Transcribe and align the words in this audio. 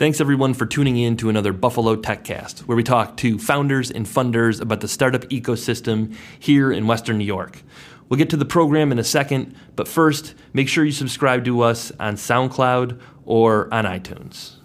Thanks 0.00 0.18
everyone 0.18 0.54
for 0.54 0.64
tuning 0.64 0.96
in 0.96 1.18
to 1.18 1.28
another 1.28 1.52
Buffalo 1.52 1.94
TechCast, 1.94 2.60
where 2.60 2.74
we 2.74 2.82
talk 2.82 3.18
to 3.18 3.38
founders 3.38 3.90
and 3.90 4.06
funders 4.06 4.58
about 4.58 4.80
the 4.80 4.88
startup 4.88 5.24
ecosystem 5.24 6.16
here 6.38 6.72
in 6.72 6.86
Western 6.86 7.18
New 7.18 7.26
York. 7.26 7.62
We'll 8.08 8.16
get 8.16 8.30
to 8.30 8.38
the 8.38 8.46
program 8.46 8.92
in 8.92 8.98
a 8.98 9.04
second, 9.04 9.54
but 9.76 9.86
first, 9.86 10.34
make 10.54 10.70
sure 10.70 10.86
you 10.86 10.92
subscribe 10.92 11.44
to 11.44 11.60
us 11.60 11.92
on 12.00 12.14
SoundCloud 12.14 12.98
or 13.26 13.68
on 13.74 13.84
iTunes. 13.84 14.56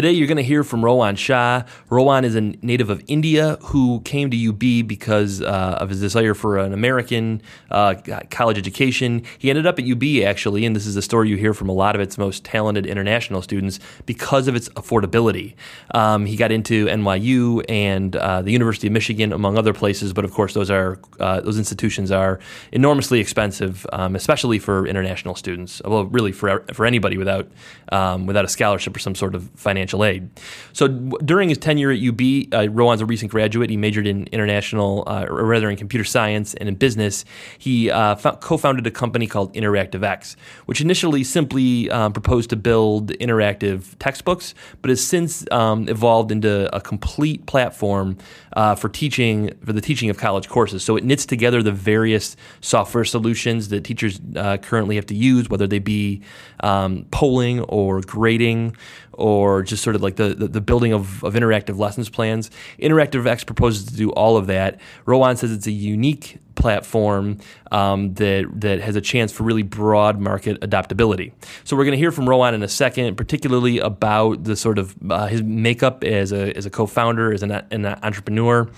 Today, 0.00 0.12
you're 0.12 0.28
going 0.28 0.38
to 0.38 0.42
hear 0.42 0.64
from 0.64 0.82
Rohan 0.82 1.14
Shah. 1.14 1.64
Rowan 1.90 2.24
is 2.24 2.34
a 2.34 2.40
native 2.40 2.88
of 2.88 3.04
India 3.06 3.58
who 3.64 4.00
came 4.00 4.30
to 4.30 4.48
UB 4.48 4.88
because 4.88 5.42
uh, 5.42 5.76
of 5.78 5.90
his 5.90 6.00
desire 6.00 6.32
for 6.32 6.56
an 6.56 6.72
American 6.72 7.42
uh, 7.70 7.96
college 8.30 8.56
education. 8.56 9.24
He 9.38 9.50
ended 9.50 9.66
up 9.66 9.78
at 9.78 9.84
UB, 9.84 10.02
actually, 10.24 10.64
and 10.64 10.74
this 10.74 10.86
is 10.86 10.96
a 10.96 11.02
story 11.02 11.28
you 11.28 11.36
hear 11.36 11.52
from 11.52 11.68
a 11.68 11.74
lot 11.74 11.94
of 11.96 12.00
its 12.00 12.16
most 12.16 12.46
talented 12.46 12.86
international 12.86 13.42
students 13.42 13.78
because 14.06 14.48
of 14.48 14.56
its 14.56 14.70
affordability. 14.70 15.52
Um, 15.94 16.24
he 16.24 16.34
got 16.34 16.50
into 16.50 16.86
NYU 16.86 17.62
and 17.68 18.16
uh, 18.16 18.40
the 18.40 18.52
University 18.52 18.86
of 18.86 18.94
Michigan, 18.94 19.34
among 19.34 19.58
other 19.58 19.74
places, 19.74 20.14
but 20.14 20.24
of 20.24 20.32
course, 20.32 20.54
those 20.54 20.70
are 20.70 20.98
uh, 21.18 21.42
those 21.42 21.58
institutions 21.58 22.10
are 22.10 22.40
enormously 22.72 23.20
expensive, 23.20 23.86
um, 23.92 24.16
especially 24.16 24.58
for 24.58 24.86
international 24.86 25.34
students. 25.34 25.82
Well, 25.84 26.06
really 26.06 26.32
for 26.32 26.64
for 26.72 26.86
anybody 26.86 27.18
without 27.18 27.48
um, 27.92 28.24
without 28.24 28.46
a 28.46 28.48
scholarship 28.48 28.96
or 28.96 28.98
some 28.98 29.14
sort 29.14 29.34
of 29.34 29.50
financial 29.56 29.89
financial 29.90 30.04
aid. 30.04 30.30
So 30.72 30.88
during 30.88 31.48
his 31.48 31.58
tenure 31.58 31.90
at 31.90 31.98
UB, 31.98 32.54
uh, 32.54 32.70
Rohan's 32.70 33.00
a 33.00 33.06
recent 33.06 33.30
graduate. 33.30 33.70
He 33.70 33.76
majored 33.76 34.06
in 34.06 34.26
international, 34.32 35.04
uh, 35.06 35.26
or 35.28 35.44
rather 35.44 35.70
in 35.70 35.76
computer 35.76 36.04
science 36.04 36.54
and 36.54 36.68
in 36.68 36.74
business. 36.76 37.24
He 37.58 37.90
uh, 37.90 38.14
co-founded 38.16 38.86
a 38.86 38.90
company 38.90 39.26
called 39.26 39.52
Interactive 39.54 40.02
X, 40.02 40.36
which 40.66 40.80
initially 40.80 41.24
simply 41.24 41.90
um, 41.90 42.12
proposed 42.12 42.50
to 42.50 42.56
build 42.56 43.10
interactive 43.18 43.96
textbooks, 43.98 44.54
but 44.82 44.90
has 44.90 45.04
since 45.04 45.44
um, 45.50 45.88
evolved 45.88 46.30
into 46.30 46.74
a 46.74 46.80
complete 46.80 47.46
platform 47.46 48.16
uh, 48.54 48.74
for 48.74 48.88
teaching 48.88 49.52
for 49.64 49.72
the 49.72 49.80
teaching 49.80 50.10
of 50.10 50.18
college 50.18 50.48
courses. 50.48 50.84
So 50.84 50.96
it 50.96 51.04
knits 51.04 51.26
together 51.26 51.62
the 51.62 51.72
various 51.72 52.36
software 52.60 53.04
solutions 53.04 53.68
that 53.68 53.84
teachers 53.84 54.20
uh, 54.36 54.56
currently 54.58 54.96
have 54.96 55.06
to 55.06 55.14
use, 55.14 55.48
whether 55.48 55.66
they 55.66 55.78
be 55.78 56.22
um, 56.60 57.06
polling 57.10 57.60
or 57.60 58.00
grading 58.00 58.76
or 59.20 59.62
just 59.62 59.82
sort 59.82 59.94
of 59.94 60.02
like 60.02 60.16
the, 60.16 60.34
the, 60.34 60.48
the, 60.48 60.60
building 60.60 60.92
of, 60.92 61.22
of 61.22 61.34
interactive 61.34 61.78
lessons 61.78 62.08
plans. 62.08 62.50
Interactive 62.78 63.26
X 63.26 63.44
proposes 63.44 63.86
to 63.86 63.94
do 63.94 64.10
all 64.12 64.36
of 64.36 64.46
that. 64.46 64.80
Rohan 65.04 65.36
says 65.36 65.52
it's 65.52 65.66
a 65.66 65.72
unique 65.72 66.38
platform 66.60 67.38
um, 67.72 68.14
that 68.14 68.48
that 68.60 68.80
has 68.80 68.96
a 68.96 69.00
chance 69.00 69.32
for 69.32 69.44
really 69.44 69.62
broad 69.62 70.20
market 70.20 70.58
adaptability. 70.62 71.32
So 71.64 71.76
we're 71.76 71.84
going 71.84 71.92
to 71.92 71.98
hear 71.98 72.12
from 72.12 72.28
Rohan 72.28 72.54
in 72.54 72.62
a 72.62 72.68
second, 72.68 73.16
particularly 73.16 73.78
about 73.78 74.44
the 74.44 74.56
sort 74.56 74.78
of 74.78 74.94
uh, 75.10 75.26
his 75.26 75.42
makeup 75.42 76.04
as 76.04 76.32
a 76.32 76.56
as 76.56 76.66
a 76.66 76.70
co-founder, 76.70 77.32
as 77.32 77.42
an, 77.42 77.50
an 77.50 77.86
entrepreneur. 77.86 78.68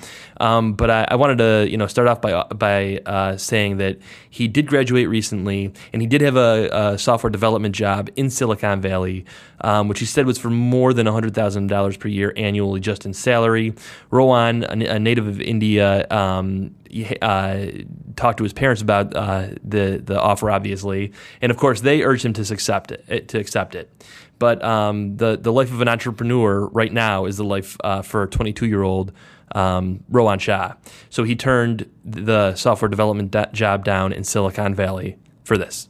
Um, 0.40 0.74
but 0.74 0.90
I, 0.90 1.06
I, 1.08 1.14
wanted 1.14 1.38
to 1.38 1.70
you 1.70 1.76
know 1.76 1.86
start 1.86 2.08
off 2.08 2.20
by 2.20 2.42
by 2.44 2.98
uh, 3.06 3.36
saying 3.36 3.76
that 3.78 3.98
he 4.28 4.48
did 4.48 4.66
graduate 4.66 5.08
recently, 5.08 5.72
and 5.92 6.02
he 6.02 6.08
did 6.08 6.20
have 6.20 6.36
a, 6.36 6.68
a 6.72 6.98
software 6.98 7.30
development 7.30 7.74
job 7.74 8.10
in 8.16 8.28
Silicon 8.28 8.80
Valley, 8.80 9.24
um, 9.60 9.88
which 9.88 10.00
he 10.00 10.06
said 10.06 10.26
was 10.26 10.38
for 10.38 10.50
more 10.50 10.92
than 10.92 11.06
hundred 11.06 11.34
thousand 11.34 11.68
dollars 11.68 11.96
per 11.96 12.08
year 12.08 12.32
annually 12.36 12.80
just 12.80 13.06
in 13.06 13.14
salary. 13.14 13.74
Rohan, 14.10 14.64
a, 14.64 14.94
a 14.94 14.98
native 14.98 15.26
of 15.26 15.40
India. 15.40 16.06
Um, 16.10 16.74
uh, 17.20 17.66
talked 18.16 18.38
to 18.38 18.44
his 18.44 18.52
parents 18.52 18.82
about 18.82 19.14
uh, 19.14 19.48
the 19.64 20.00
the 20.04 20.20
offer, 20.20 20.50
obviously, 20.50 21.12
and 21.40 21.50
of 21.50 21.56
course 21.56 21.80
they 21.80 22.02
urged 22.02 22.24
him 22.24 22.32
to 22.34 22.52
accept 22.52 22.92
it. 22.92 23.28
To 23.28 23.38
accept 23.38 23.74
it, 23.74 23.90
but 24.38 24.62
um, 24.64 25.16
the 25.16 25.36
the 25.36 25.52
life 25.52 25.72
of 25.72 25.80
an 25.80 25.88
entrepreneur 25.88 26.66
right 26.68 26.92
now 26.92 27.24
is 27.26 27.36
the 27.36 27.44
life 27.44 27.76
uh, 27.84 28.02
for 28.02 28.24
a 28.24 28.28
22 28.28 28.66
year 28.66 28.82
old 28.82 29.12
um, 29.54 30.02
Rohan 30.08 30.38
Shah. 30.38 30.74
So 31.10 31.24
he 31.24 31.36
turned 31.36 31.88
the 32.04 32.54
software 32.54 32.88
development 32.88 33.34
job 33.52 33.84
down 33.84 34.12
in 34.12 34.24
Silicon 34.24 34.74
Valley 34.74 35.16
for 35.44 35.56
this. 35.56 35.88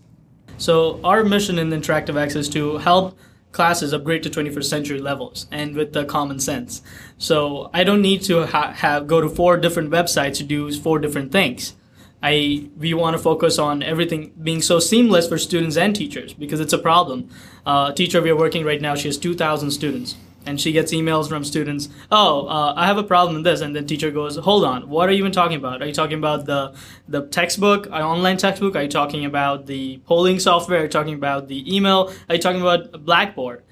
So 0.59 1.01
our 1.03 1.25
mission 1.25 1.59
in 1.59 1.71
Interactive 1.71 2.37
is 2.37 2.49
to 2.51 2.79
help 2.79 3.19
classes 3.53 3.93
upgrade 3.93 4.23
to 4.23 4.31
21st 4.31 4.65
century 4.65 4.99
levels 4.99 5.47
and 5.51 5.77
with 5.77 5.93
the 5.93 6.05
common 6.05 6.41
sense. 6.41 6.83
So 7.19 7.71
I 7.73 7.85
don't 7.85 8.03
need 8.03 8.23
to 8.23 8.47
ha- 8.47 8.73
have 8.73 9.07
go 9.07 9.21
to 9.21 9.29
four 9.29 9.57
different 9.57 9.91
websites 9.91 10.37
to 10.39 10.45
do 10.45 10.73
four 10.73 10.99
different 10.99 11.31
things. 11.31 11.75
I 12.23 12.69
we 12.79 12.95
want 12.95 13.17
to 13.17 13.23
focus 13.23 13.59
on 13.59 13.83
everything 13.83 14.33
being 14.43 14.63
so 14.63 14.79
seamless 14.79 15.29
for 15.29 15.39
students 15.39 15.77
and 15.77 15.95
teachers 15.95 16.33
because 16.33 16.61
it's 16.61 16.73
a 16.73 16.79
problem. 16.79 17.29
Uh, 17.67 17.93
teacher 17.93 18.23
we 18.23 18.31
are 18.31 18.37
working 18.37 18.65
right 18.65 18.81
now, 18.81 18.95
she 18.95 19.09
has 19.09 19.19
2,000 19.19 19.71
students 19.71 20.17
and 20.47 20.61
she 20.61 20.73
gets 20.73 20.93
emails 20.93 21.29
from 21.29 21.45
students 21.45 21.89
oh 22.11 22.47
uh, 22.47 22.75
i 22.77 22.87
have 22.87 22.99
a 22.99 23.03
problem 23.03 23.37
with 23.37 23.45
this. 23.45 23.61
And 23.61 23.75
then 23.75 23.87
teacher 23.87 24.11
goes 24.11 24.37
hold 24.37 24.65
on 24.65 24.89
what 24.89 25.09
are 25.09 25.13
you 25.13 25.19
even 25.19 25.33
talking 25.33 25.57
about? 25.57 25.83
Are 25.83 25.87
you 25.87 25.93
talking 25.93 26.19
about 26.19 26.47
the 26.47 26.75
the 27.09 27.27
textbook 27.27 27.87
uh, 27.89 28.03
online 28.15 28.37
textbook? 28.37 28.77
Are 28.77 28.83
you 28.83 28.89
talking 28.89 29.25
about 29.25 29.67
the 29.67 29.99
polling 30.07 30.39
software? 30.39 30.81
Are 30.81 30.85
you 30.85 30.89
talking 30.89 31.15
about 31.15 31.49
the 31.49 31.75
email? 31.75 32.13
Are 32.29 32.35
you 32.35 32.41
talking 32.41 32.61
about 32.61 33.05
blackboard? 33.05 33.63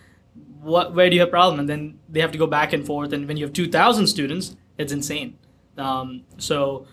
What 0.60 0.94
where 0.94 1.08
do 1.08 1.16
you 1.16 1.20
have 1.20 1.28
a 1.28 1.30
problem? 1.30 1.60
And 1.60 1.68
then 1.68 1.98
they 2.08 2.20
have 2.20 2.32
to 2.32 2.38
go 2.38 2.46
back 2.46 2.72
and 2.72 2.86
forth. 2.86 3.12
And 3.12 3.26
when 3.26 3.36
you 3.36 3.44
have 3.44 3.52
2000 3.52 4.06
students 4.06 4.56
it's 4.78 4.92
insane. 4.92 5.36
Um, 5.76 6.22
so 6.38 6.86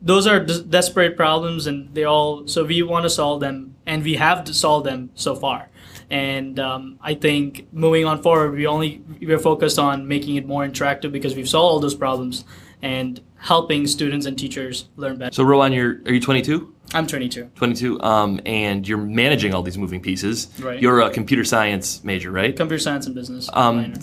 those 0.00 0.26
are 0.26 0.40
des- 0.40 0.62
desperate 0.62 1.16
problems 1.16 1.66
and 1.66 1.94
they 1.94 2.04
all 2.04 2.46
so 2.46 2.64
we 2.64 2.82
want 2.82 3.04
to 3.04 3.10
solve 3.10 3.40
them 3.40 3.76
and 3.86 4.02
we 4.02 4.14
have 4.16 4.44
to 4.44 4.54
solve 4.54 4.84
them 4.84 5.10
so 5.14 5.34
far 5.34 5.68
and 6.10 6.58
um, 6.58 6.98
I 7.00 7.14
think 7.14 7.72
moving 7.72 8.04
on 8.04 8.22
forward, 8.22 8.52
we 8.52 8.66
only 8.66 9.02
we're 9.20 9.38
focused 9.38 9.78
on 9.78 10.08
making 10.08 10.36
it 10.36 10.46
more 10.46 10.66
interactive 10.66 11.12
because 11.12 11.34
we've 11.36 11.48
solved 11.48 11.72
all 11.72 11.80
those 11.80 11.94
problems 11.94 12.44
and 12.82 13.20
helping 13.36 13.86
students 13.86 14.26
and 14.26 14.38
teachers 14.38 14.88
learn 14.96 15.18
better. 15.18 15.32
So 15.32 15.44
Rohan, 15.44 15.72
you're 15.72 16.00
are 16.06 16.12
you 16.12 16.20
22? 16.20 16.74
I'm 16.92 17.06
22. 17.06 17.50
22, 17.54 18.02
um, 18.02 18.40
and 18.44 18.86
you're 18.86 18.98
managing 18.98 19.54
all 19.54 19.62
these 19.62 19.78
moving 19.78 20.00
pieces. 20.00 20.48
Right. 20.58 20.80
You're 20.80 21.02
a 21.02 21.10
computer 21.10 21.44
science 21.44 22.02
major, 22.02 22.32
right? 22.32 22.56
Computer 22.56 22.80
science 22.80 23.06
and 23.06 23.14
business. 23.14 23.48
Um, 23.52 23.94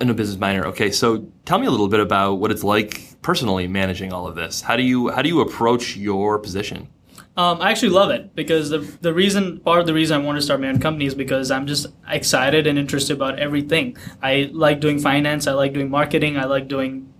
and 0.00 0.10
a 0.10 0.14
business 0.14 0.38
minor. 0.38 0.64
Okay, 0.66 0.92
so 0.92 1.26
tell 1.44 1.58
me 1.58 1.66
a 1.66 1.70
little 1.72 1.88
bit 1.88 1.98
about 1.98 2.34
what 2.34 2.52
it's 2.52 2.62
like 2.62 3.20
personally 3.22 3.66
managing 3.66 4.12
all 4.12 4.28
of 4.28 4.36
this. 4.36 4.60
How 4.60 4.76
do 4.76 4.84
you 4.84 5.08
how 5.08 5.22
do 5.22 5.28
you 5.28 5.40
approach 5.40 5.96
your 5.96 6.38
position? 6.38 6.88
Um, 7.36 7.60
I 7.60 7.70
actually 7.70 7.90
love 7.90 8.10
it 8.10 8.34
because 8.34 8.70
the 8.70 8.78
the 8.78 9.12
reason 9.12 9.60
part 9.60 9.80
of 9.80 9.86
the 9.86 9.92
reason 9.92 10.20
I 10.20 10.24
want 10.24 10.36
to 10.36 10.42
start 10.42 10.60
my 10.60 10.68
own 10.68 10.80
company 10.80 11.04
is 11.04 11.14
because 11.14 11.50
I'm 11.50 11.66
just 11.66 11.86
excited 12.08 12.66
and 12.66 12.78
interested 12.78 13.14
about 13.14 13.38
everything. 13.38 13.96
I 14.22 14.50
like 14.52 14.80
doing 14.80 14.98
finance. 14.98 15.46
I 15.46 15.52
like 15.52 15.74
doing 15.74 15.90
marketing. 15.90 16.38
I 16.38 16.44
like 16.44 16.66
doing 16.66 17.12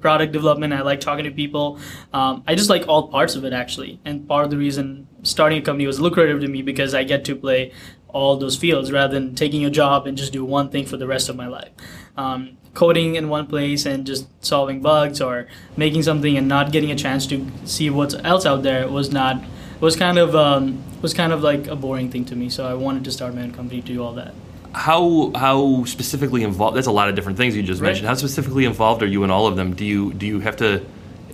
product 0.00 0.32
development. 0.32 0.74
I 0.74 0.82
like 0.82 1.00
talking 1.00 1.24
to 1.24 1.30
people. 1.30 1.78
Um, 2.12 2.44
I 2.46 2.54
just 2.54 2.68
like 2.68 2.86
all 2.86 3.08
parts 3.08 3.34
of 3.34 3.44
it 3.44 3.54
actually. 3.54 3.98
And 4.04 4.28
part 4.28 4.44
of 4.44 4.50
the 4.50 4.58
reason 4.58 5.08
starting 5.22 5.58
a 5.58 5.62
company 5.62 5.86
was 5.86 6.00
lucrative 6.00 6.40
to 6.40 6.48
me 6.48 6.60
because 6.60 6.94
I 6.94 7.04
get 7.04 7.24
to 7.26 7.36
play 7.36 7.72
all 8.08 8.36
those 8.36 8.56
fields 8.56 8.92
rather 8.92 9.14
than 9.14 9.34
taking 9.34 9.64
a 9.64 9.70
job 9.70 10.06
and 10.06 10.18
just 10.18 10.34
do 10.34 10.44
one 10.44 10.68
thing 10.68 10.84
for 10.84 10.98
the 10.98 11.06
rest 11.06 11.30
of 11.30 11.36
my 11.36 11.46
life. 11.46 11.70
Um, 12.16 12.58
coding 12.74 13.14
in 13.14 13.28
one 13.28 13.46
place 13.46 13.86
and 13.86 14.06
just 14.06 14.26
solving 14.44 14.80
bugs 14.80 15.20
or 15.20 15.46
making 15.76 16.02
something 16.02 16.36
and 16.36 16.48
not 16.48 16.72
getting 16.72 16.90
a 16.90 16.96
chance 16.96 17.26
to 17.26 17.46
see 17.64 17.90
what's 17.90 18.14
else 18.14 18.44
out 18.44 18.62
there 18.62 18.88
was 18.88 19.10
not 19.10 19.42
was 19.82 19.96
kind 19.96 20.18
of 20.18 20.34
um, 20.34 20.82
was 21.02 21.12
kind 21.12 21.32
of 21.32 21.42
like 21.42 21.66
a 21.66 21.76
boring 21.76 22.10
thing 22.10 22.24
to 22.26 22.36
me. 22.36 22.48
So 22.48 22.66
I 22.66 22.74
wanted 22.74 23.04
to 23.04 23.12
start 23.12 23.34
my 23.34 23.42
own 23.42 23.52
company 23.52 23.82
to 23.82 23.86
do 23.86 24.02
all 24.02 24.14
that. 24.14 24.34
How 24.72 25.32
how 25.34 25.84
specifically 25.84 26.44
involved? 26.44 26.76
That's 26.76 26.86
a 26.86 26.92
lot 26.92 27.08
of 27.08 27.14
different 27.14 27.36
things 27.36 27.56
you 27.56 27.62
just 27.62 27.82
right. 27.82 27.88
mentioned. 27.88 28.06
How 28.06 28.14
specifically 28.14 28.64
involved 28.64 29.02
are 29.02 29.06
you 29.06 29.24
in 29.24 29.30
all 29.30 29.46
of 29.46 29.56
them? 29.56 29.74
Do 29.74 29.84
you 29.84 30.12
do 30.14 30.24
you 30.26 30.40
have 30.40 30.56
to? 30.58 30.84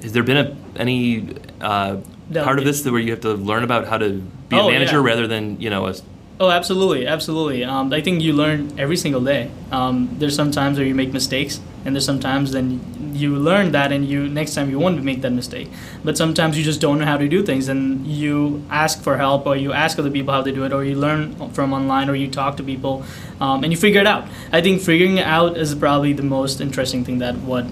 Has 0.02 0.12
there 0.12 0.22
been 0.22 0.36
a, 0.36 0.56
any 0.76 1.36
uh, 1.60 1.98
part 2.34 2.58
of 2.58 2.64
this 2.64 2.84
where 2.84 3.00
you 3.00 3.10
have 3.10 3.20
to 3.20 3.34
learn 3.34 3.64
about 3.64 3.86
how 3.86 3.98
to 3.98 4.20
be 4.48 4.56
oh, 4.56 4.68
a 4.68 4.72
manager 4.72 4.96
yeah. 4.96 5.04
rather 5.04 5.26
than 5.26 5.60
you 5.60 5.70
know 5.70 5.86
a 5.86 5.94
Oh, 6.40 6.50
absolutely, 6.50 7.06
absolutely. 7.06 7.64
Um, 7.64 7.92
I 7.92 8.00
think 8.00 8.22
you 8.22 8.32
learn 8.32 8.78
every 8.78 8.96
single 8.96 9.20
day. 9.20 9.50
Um, 9.72 10.08
there's 10.18 10.36
some 10.36 10.52
times 10.52 10.78
where 10.78 10.86
you 10.86 10.94
make 10.94 11.12
mistakes, 11.12 11.60
and 11.88 11.96
there's 11.96 12.04
sometimes 12.04 12.52
then 12.52 12.80
you 13.14 13.34
learn 13.34 13.72
that, 13.72 13.90
and 13.90 14.06
you 14.06 14.28
next 14.28 14.54
time 14.54 14.70
you 14.70 14.78
won't 14.78 15.02
make 15.02 15.22
that 15.22 15.32
mistake. 15.32 15.68
But 16.04 16.16
sometimes 16.16 16.56
you 16.56 16.62
just 16.62 16.80
don't 16.80 16.98
know 17.00 17.06
how 17.06 17.16
to 17.16 17.28
do 17.28 17.42
things, 17.42 17.68
and 17.68 18.06
you 18.06 18.62
ask 18.70 19.02
for 19.02 19.16
help, 19.16 19.46
or 19.46 19.56
you 19.56 19.72
ask 19.72 19.98
other 19.98 20.10
people 20.10 20.32
how 20.32 20.42
to 20.42 20.52
do 20.52 20.64
it, 20.64 20.72
or 20.72 20.84
you 20.84 20.94
learn 20.94 21.34
from 21.50 21.72
online, 21.72 22.08
or 22.08 22.14
you 22.14 22.30
talk 22.30 22.56
to 22.58 22.62
people, 22.62 23.02
um, 23.40 23.64
and 23.64 23.72
you 23.72 23.76
figure 23.76 24.00
it 24.00 24.06
out. 24.06 24.28
I 24.52 24.60
think 24.60 24.82
figuring 24.82 25.16
it 25.18 25.26
out 25.26 25.56
is 25.56 25.74
probably 25.74 26.12
the 26.12 26.22
most 26.22 26.60
interesting 26.60 27.04
thing 27.04 27.18
that 27.18 27.36
what 27.38 27.66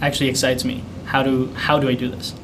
actually 0.00 0.28
excites 0.28 0.64
me. 0.64 0.84
How 1.06 1.22
do 1.22 1.52
how 1.54 1.80
do 1.80 1.88
I 1.88 1.94
do 1.94 2.08
this? 2.08 2.34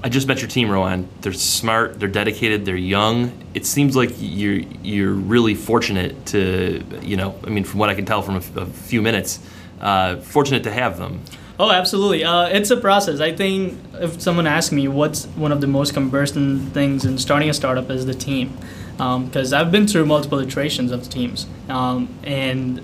I 0.00 0.08
just 0.08 0.28
met 0.28 0.40
your 0.40 0.48
team, 0.48 0.70
Rohan. 0.70 1.08
They're 1.22 1.32
smart, 1.32 1.98
they're 1.98 2.08
dedicated, 2.08 2.64
they're 2.64 2.76
young. 2.76 3.32
It 3.54 3.66
seems 3.66 3.96
like 3.96 4.10
you're 4.18 4.60
you're 4.82 5.12
really 5.12 5.56
fortunate 5.56 6.26
to, 6.26 6.84
you 7.02 7.16
know, 7.16 7.34
I 7.44 7.50
mean, 7.50 7.64
from 7.64 7.80
what 7.80 7.88
I 7.88 7.94
can 7.94 8.04
tell 8.04 8.22
from 8.22 8.36
a, 8.36 8.60
a 8.60 8.66
few 8.66 9.02
minutes, 9.02 9.40
uh, 9.80 10.16
fortunate 10.16 10.64
to 10.64 10.70
have 10.70 10.98
them. 10.98 11.20
Oh, 11.58 11.72
absolutely. 11.72 12.22
Uh, 12.22 12.46
it's 12.48 12.70
a 12.70 12.76
process. 12.76 13.20
I 13.20 13.34
think 13.34 13.78
if 13.94 14.20
someone 14.20 14.46
asks 14.46 14.70
me 14.70 14.86
what's 14.86 15.26
one 15.26 15.50
of 15.50 15.60
the 15.60 15.66
most 15.66 15.92
cumbersome 15.92 16.70
things 16.70 17.04
in 17.04 17.18
starting 17.18 17.50
a 17.50 17.54
startup 17.54 17.90
is 17.90 18.06
the 18.06 18.14
team, 18.14 18.56
because 18.92 19.52
um, 19.52 19.60
I've 19.60 19.72
been 19.72 19.88
through 19.88 20.06
multiple 20.06 20.38
iterations 20.38 20.92
of 20.92 21.08
teams, 21.08 21.46
um, 21.68 22.08
and 22.22 22.80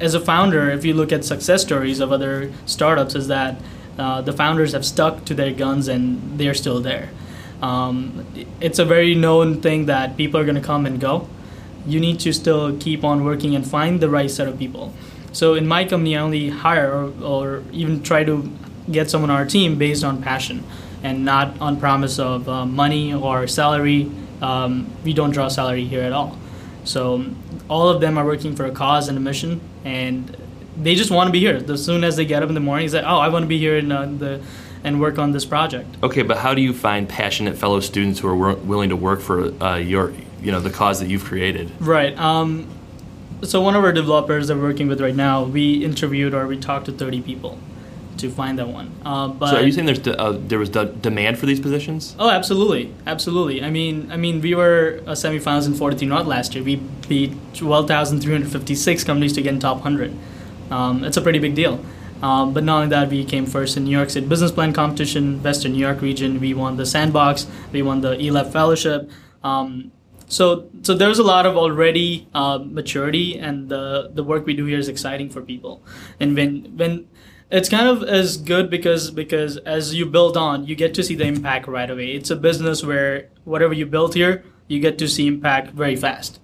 as 0.00 0.14
a 0.14 0.20
founder, 0.20 0.70
if 0.70 0.84
you 0.84 0.94
look 0.94 1.12
at 1.12 1.24
success 1.24 1.62
stories 1.62 2.00
of 2.00 2.10
other 2.12 2.50
startups, 2.64 3.14
is 3.14 3.28
that 3.28 3.60
uh, 3.98 4.22
the 4.22 4.32
founders 4.32 4.72
have 4.72 4.86
stuck 4.86 5.24
to 5.26 5.34
their 5.34 5.52
guns 5.52 5.88
and 5.88 6.38
they're 6.38 6.54
still 6.54 6.80
there. 6.80 7.10
Um, 7.60 8.24
it's 8.60 8.78
a 8.78 8.84
very 8.84 9.14
known 9.16 9.60
thing 9.60 9.86
that 9.86 10.16
people 10.16 10.40
are 10.40 10.44
going 10.44 10.54
to 10.54 10.62
come 10.62 10.86
and 10.86 11.00
go. 11.00 11.28
You 11.86 11.98
need 11.98 12.20
to 12.20 12.32
still 12.32 12.76
keep 12.78 13.02
on 13.02 13.24
working 13.24 13.56
and 13.56 13.68
find 13.68 14.00
the 14.00 14.08
right 14.08 14.30
set 14.30 14.46
of 14.46 14.58
people. 14.58 14.94
So 15.38 15.54
in 15.54 15.68
my 15.68 15.84
company, 15.84 16.16
I 16.16 16.20
only 16.20 16.48
hire 16.48 16.90
or, 16.92 17.12
or 17.22 17.62
even 17.70 18.02
try 18.02 18.24
to 18.24 18.50
get 18.90 19.08
someone 19.08 19.30
on 19.30 19.36
our 19.36 19.46
team 19.46 19.78
based 19.78 20.02
on 20.02 20.20
passion 20.20 20.64
and 21.04 21.24
not 21.24 21.60
on 21.60 21.78
promise 21.78 22.18
of 22.18 22.48
uh, 22.48 22.66
money 22.66 23.14
or 23.14 23.46
salary. 23.46 24.10
Um, 24.42 24.90
we 25.04 25.12
don't 25.12 25.30
draw 25.30 25.46
salary 25.46 25.84
here 25.84 26.02
at 26.02 26.12
all. 26.12 26.36
So 26.82 27.24
all 27.68 27.88
of 27.88 28.00
them 28.00 28.18
are 28.18 28.24
working 28.24 28.56
for 28.56 28.64
a 28.64 28.72
cause 28.72 29.06
and 29.06 29.16
a 29.16 29.20
mission, 29.20 29.60
and 29.84 30.36
they 30.76 30.96
just 30.96 31.12
want 31.12 31.28
to 31.28 31.32
be 31.32 31.38
here. 31.38 31.62
As 31.68 31.84
soon 31.84 32.02
as 32.02 32.16
they 32.16 32.24
get 32.24 32.42
up 32.42 32.48
in 32.48 32.56
the 32.56 32.60
morning, 32.68 32.86
they 32.86 32.98
say, 32.98 33.04
"Oh, 33.06 33.18
I 33.18 33.28
want 33.28 33.44
to 33.44 33.48
be 33.48 33.58
here 33.58 33.78
in 33.78 33.92
uh, 33.92 34.06
the." 34.06 34.40
and 34.84 35.00
work 35.00 35.18
on 35.18 35.32
this 35.32 35.44
project. 35.44 35.88
Okay, 36.04 36.22
but 36.22 36.38
how 36.38 36.54
do 36.54 36.62
you 36.62 36.72
find 36.72 37.08
passionate 37.08 37.58
fellow 37.58 37.80
students 37.80 38.20
who 38.20 38.28
are 38.28 38.36
wor- 38.36 38.54
willing 38.54 38.90
to 38.90 38.96
work 38.96 39.20
for 39.20 39.52
uh, 39.60 39.74
your, 39.74 40.12
you 40.40 40.52
know, 40.52 40.60
the 40.60 40.70
cause 40.70 41.00
that 41.00 41.08
you've 41.08 41.24
created? 41.24 41.68
Right. 41.80 42.16
Um, 42.16 42.77
so 43.42 43.60
one 43.60 43.76
of 43.76 43.84
our 43.84 43.92
developers 43.92 44.48
that 44.48 44.56
we're 44.56 44.62
working 44.62 44.88
with 44.88 45.00
right 45.00 45.14
now, 45.14 45.44
we 45.44 45.84
interviewed 45.84 46.34
or 46.34 46.46
we 46.46 46.58
talked 46.58 46.86
to 46.86 46.92
30 46.92 47.22
people 47.22 47.58
to 48.18 48.30
find 48.30 48.58
that 48.58 48.68
one. 48.68 48.92
Uh, 49.04 49.28
but 49.28 49.50
so 49.50 49.56
are 49.56 49.62
you 49.62 49.72
saying 49.72 49.86
there's 49.86 50.00
de- 50.00 50.20
uh, 50.20 50.32
there 50.32 50.58
was 50.58 50.70
de- 50.70 50.86
demand 50.86 51.38
for 51.38 51.46
these 51.46 51.60
positions? 51.60 52.16
Oh, 52.18 52.30
absolutely, 52.30 52.92
absolutely. 53.06 53.62
I 53.62 53.70
mean, 53.70 54.10
I 54.10 54.16
mean, 54.16 54.40
we 54.40 54.54
were 54.54 55.00
a 55.06 55.12
semifinals 55.12 55.66
in 55.66 55.74
43 55.74 56.08
North 56.08 56.26
last 56.26 56.54
year. 56.54 56.64
We 56.64 56.76
beat 57.08 57.32
12,356 57.54 59.04
companies 59.04 59.32
to 59.34 59.42
get 59.42 59.54
in 59.54 59.60
top 59.60 59.76
100. 59.76 60.12
Um, 60.70 61.04
it's 61.04 61.16
a 61.16 61.22
pretty 61.22 61.38
big 61.38 61.54
deal. 61.54 61.84
Um, 62.22 62.52
but 62.52 62.64
not 62.64 62.76
only 62.78 62.88
that, 62.88 63.08
we 63.08 63.24
came 63.24 63.46
first 63.46 63.76
in 63.76 63.84
New 63.84 63.96
York 63.96 64.10
State 64.10 64.28
Business 64.28 64.50
Plan 64.50 64.72
Competition, 64.72 65.40
Western 65.42 65.72
New 65.72 65.78
York 65.78 66.00
region. 66.02 66.40
We 66.40 66.52
won 66.52 66.76
the 66.76 66.84
Sandbox. 66.84 67.46
We 67.70 67.82
won 67.82 68.00
the 68.00 68.16
ELEV 68.16 68.52
Fellowship. 68.52 69.08
Um, 69.44 69.92
so, 70.28 70.68
so 70.82 70.94
there's 70.94 71.18
a 71.18 71.22
lot 71.22 71.46
of 71.46 71.56
already 71.56 72.28
uh, 72.34 72.58
maturity, 72.62 73.38
and 73.38 73.68
the 73.68 74.10
the 74.12 74.22
work 74.22 74.46
we 74.46 74.54
do 74.54 74.64
here 74.66 74.78
is 74.78 74.88
exciting 74.88 75.30
for 75.30 75.42
people. 75.42 75.82
And 76.20 76.36
when 76.36 76.76
when 76.76 77.08
it's 77.50 77.68
kind 77.68 77.88
of 77.88 78.02
as 78.02 78.36
good 78.36 78.68
because 78.68 79.10
because 79.10 79.56
as 79.58 79.94
you 79.94 80.04
build 80.06 80.36
on, 80.36 80.66
you 80.66 80.74
get 80.74 80.94
to 80.94 81.02
see 81.02 81.14
the 81.14 81.24
impact 81.24 81.66
right 81.66 81.90
away. 81.90 82.12
It's 82.12 82.30
a 82.30 82.36
business 82.36 82.84
where 82.84 83.30
whatever 83.44 83.72
you 83.72 83.86
build 83.86 84.14
here, 84.14 84.44
you 84.66 84.80
get 84.80 84.98
to 84.98 85.08
see 85.08 85.26
impact 85.26 85.70
very 85.70 85.96
fast. 85.96 86.40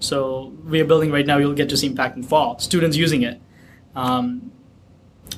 So 0.00 0.52
we 0.64 0.80
are 0.80 0.84
building 0.84 1.10
right 1.10 1.26
now. 1.26 1.38
You'll 1.38 1.54
get 1.54 1.68
to 1.70 1.76
see 1.76 1.86
impact 1.86 2.16
in 2.16 2.22
fall. 2.22 2.58
Students 2.58 2.96
using 2.96 3.22
it. 3.22 3.40
Um, 3.94 4.52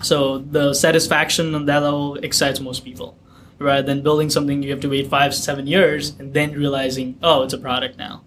so 0.02 0.38
the 0.38 0.74
satisfaction 0.74 1.54
on 1.54 1.66
that 1.66 1.82
level 1.82 2.16
excites 2.16 2.60
most 2.60 2.84
people, 2.84 3.16
rather 3.58 3.82
than 3.82 4.02
building 4.02 4.30
something 4.30 4.62
you 4.62 4.70
have 4.70 4.80
to 4.80 4.88
wait 4.88 5.08
five, 5.08 5.34
seven 5.34 5.66
years 5.66 6.10
and 6.18 6.32
then 6.32 6.52
realizing, 6.52 7.18
oh, 7.22 7.42
it's 7.42 7.54
a 7.54 7.58
product 7.58 7.98
now. 7.98 8.24